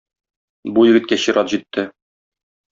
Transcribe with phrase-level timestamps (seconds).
[0.77, 1.87] Бу егеткә чират җитте.